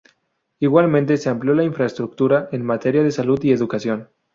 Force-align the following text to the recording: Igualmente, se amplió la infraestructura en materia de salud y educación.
Igualmente, 0.59 1.15
se 1.17 1.29
amplió 1.29 1.53
la 1.53 1.63
infraestructura 1.63 2.49
en 2.51 2.65
materia 2.65 3.03
de 3.03 3.11
salud 3.11 3.39
y 3.43 3.51
educación. 3.51 4.09